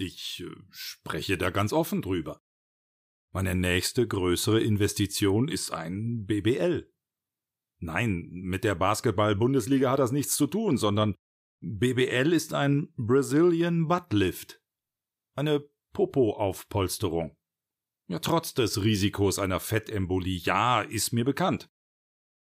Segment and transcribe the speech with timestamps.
[0.00, 2.40] Ich äh, spreche da ganz offen drüber.
[3.32, 6.90] Meine nächste größere Investition ist ein BBL.
[7.80, 11.14] Nein, mit der Basketball-Bundesliga hat das nichts zu tun, sondern
[11.60, 14.62] BBL ist ein Brazilian Butt Lift.
[15.34, 17.36] Eine Popo-Aufpolsterung.
[18.08, 21.70] Ja, trotz des Risikos einer Fettembolie, ja, ist mir bekannt.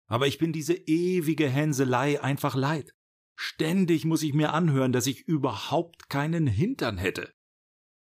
[0.08, 2.93] Aber ich bin diese ewige Hänselei einfach leid.
[3.36, 7.36] Ständig muss ich mir anhören, dass ich überhaupt keinen Hintern hätte.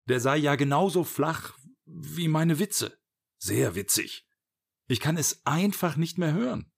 [0.09, 2.99] Der sei ja genauso flach wie meine Witze.
[3.39, 4.27] Sehr witzig.
[4.89, 6.71] Ich kann es einfach nicht mehr hören.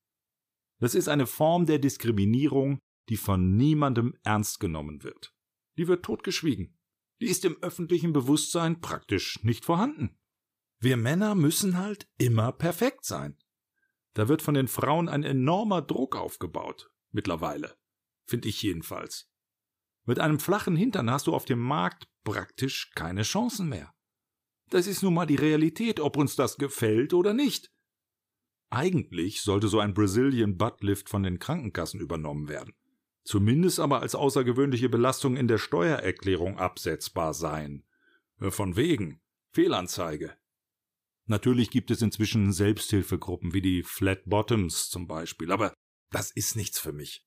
[0.78, 5.34] Das ist eine Form der Diskriminierung, die von niemandem ernst genommen wird.
[5.76, 6.78] Die wird totgeschwiegen.
[7.20, 10.18] Die ist im öffentlichen Bewusstsein praktisch nicht vorhanden.
[10.80, 13.38] Wir Männer müssen halt immer perfekt sein.
[14.14, 17.76] Da wird von den Frauen ein enormer Druck aufgebaut, mittlerweile.
[18.26, 19.30] Finde ich jedenfalls.
[20.06, 23.92] Mit einem flachen Hintern hast du auf dem Markt praktisch keine Chancen mehr.
[24.70, 27.70] Das ist nun mal die Realität, ob uns das gefällt oder nicht.
[28.70, 32.74] Eigentlich sollte so ein Brazilian Buttlift von den Krankenkassen übernommen werden.
[33.24, 37.84] Zumindest aber als außergewöhnliche Belastung in der Steuererklärung absetzbar sein.
[38.38, 39.20] Von wegen.
[39.52, 40.36] Fehlanzeige.
[41.26, 45.72] Natürlich gibt es inzwischen Selbsthilfegruppen wie die Flat Bottoms zum Beispiel, aber
[46.10, 47.24] das ist nichts für mich.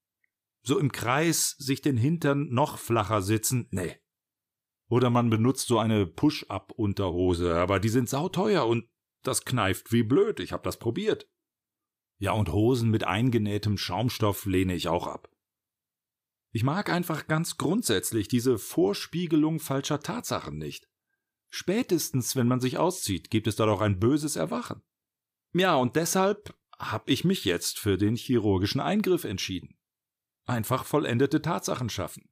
[0.67, 3.95] So im Kreis sich den Hintern noch flacher sitzen, nee.
[4.89, 8.89] Oder man benutzt so eine Push-Up-Unterhose, aber die sind sauteuer und
[9.23, 11.31] das kneift wie blöd, ich hab das probiert.
[12.17, 15.33] Ja, und Hosen mit eingenähtem Schaumstoff lehne ich auch ab.
[16.51, 20.89] Ich mag einfach ganz grundsätzlich diese Vorspiegelung falscher Tatsachen nicht.
[21.47, 24.81] Spätestens, wenn man sich auszieht, gibt es da doch ein böses Erwachen.
[25.53, 29.76] Ja, und deshalb habe ich mich jetzt für den chirurgischen Eingriff entschieden.
[30.47, 32.29] Einfach vollendete Tatsachen schaffen.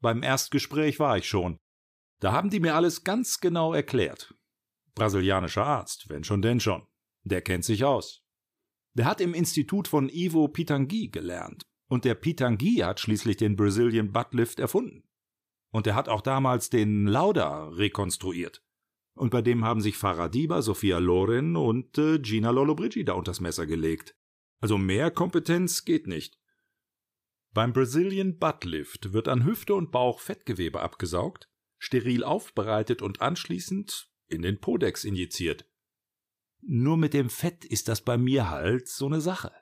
[0.00, 1.58] Beim Erstgespräch war ich schon.
[2.20, 4.34] Da haben die mir alles ganz genau erklärt.
[4.94, 6.86] Brasilianischer Arzt, wenn schon denn schon.
[7.22, 8.22] Der kennt sich aus.
[8.94, 11.62] Der hat im Institut von Ivo Pitangui gelernt.
[11.88, 15.04] Und der Pitangui hat schließlich den Brazilian Buttlift erfunden.
[15.72, 18.62] Und er hat auch damals den Lauda rekonstruiert.
[19.14, 24.16] Und bei dem haben sich Faradiba, Sophia Loren und äh, Gina Lollobrigida unters Messer gelegt.
[24.60, 26.41] Also mehr Kompetenz geht nicht.
[27.52, 34.42] Beim Brazilian Buttlift wird an Hüfte und Bauch Fettgewebe abgesaugt, steril aufbereitet und anschließend in
[34.42, 35.68] den Podex injiziert.
[36.62, 39.52] Nur mit dem Fett ist das bei mir halt so eine Sache.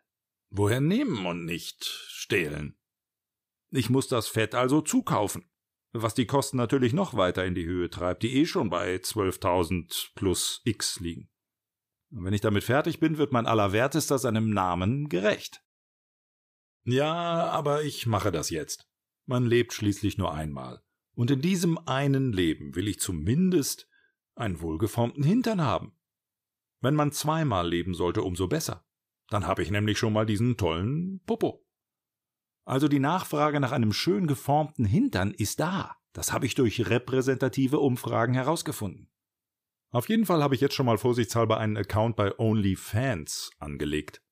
[0.51, 2.77] Woher nehmen und nicht stehlen?
[3.71, 5.51] Ich muss das Fett also zukaufen
[5.93, 10.11] was die Kosten natürlich noch weiter in die Höhe treibt, die eh schon bei 12.000
[10.15, 11.28] plus X liegen.
[12.12, 15.62] Und wenn ich damit fertig bin, wird mein Allerwertester seinem Namen gerecht.
[16.85, 18.89] Ja, aber ich mache das jetzt.
[19.27, 20.83] Man lebt schließlich nur einmal.
[21.15, 23.89] Und in diesem einen Leben will ich zumindest
[24.35, 25.93] einen wohlgeformten Hintern haben.
[26.81, 28.87] Wenn man zweimal leben sollte, umso besser.
[29.29, 31.67] Dann habe ich nämlich schon mal diesen tollen Popo.
[32.65, 35.97] Also die Nachfrage nach einem schön geformten Hintern ist da.
[36.13, 39.11] Das habe ich durch repräsentative Umfragen herausgefunden.
[39.91, 44.23] Auf jeden Fall habe ich jetzt schon mal vorsichtshalber einen Account bei OnlyFans angelegt.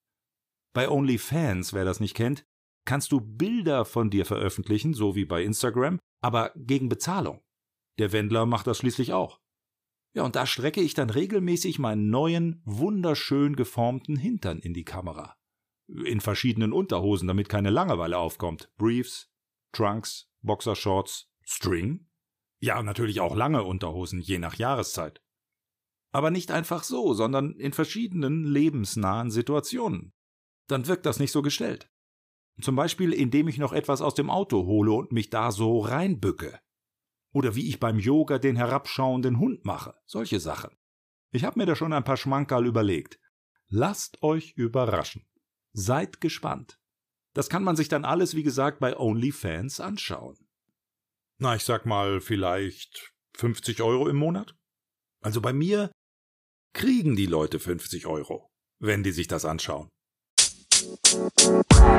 [0.79, 2.47] Bei OnlyFans, wer das nicht kennt,
[2.85, 7.43] kannst du Bilder von dir veröffentlichen, so wie bei Instagram, aber gegen Bezahlung.
[7.99, 9.41] Der Wendler macht das schließlich auch.
[10.15, 15.35] Ja, und da strecke ich dann regelmäßig meinen neuen, wunderschön geformten Hintern in die Kamera
[15.89, 18.71] in verschiedenen Unterhosen, damit keine Langeweile aufkommt.
[18.77, 19.33] Briefs,
[19.73, 22.07] Trunks, Boxershorts, String?
[22.61, 25.25] Ja, natürlich auch lange Unterhosen, je nach Jahreszeit.
[26.13, 30.13] Aber nicht einfach so, sondern in verschiedenen lebensnahen Situationen.
[30.69, 31.91] Dann wirkt das nicht so gestellt.
[32.61, 36.59] Zum Beispiel, indem ich noch etwas aus dem Auto hole und mich da so reinbücke.
[37.33, 39.95] Oder wie ich beim Yoga den herabschauenden Hund mache.
[40.07, 40.77] Solche Sachen.
[41.31, 43.21] Ich habe mir da schon ein paar Schmankerl überlegt.
[43.69, 45.27] Lasst euch überraschen.
[45.73, 46.81] Seid gespannt.
[47.35, 50.37] Das kann man sich dann alles, wie gesagt, bei OnlyFans anschauen.
[51.39, 54.57] Na, ich sag mal, vielleicht 50 Euro im Monat?
[55.21, 55.93] Also bei mir
[56.73, 58.51] kriegen die Leute 50 Euro,
[58.81, 59.89] wenn die sich das anschauen.
[60.79, 61.98] Bye.